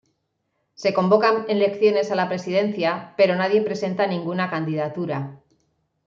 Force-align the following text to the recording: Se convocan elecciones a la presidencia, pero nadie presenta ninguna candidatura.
Se 0.73 0.95
convocan 0.95 1.45
elecciones 1.47 2.09
a 2.09 2.15
la 2.15 2.27
presidencia, 2.27 3.13
pero 3.17 3.35
nadie 3.35 3.61
presenta 3.61 4.07
ninguna 4.07 4.49
candidatura. 4.49 5.39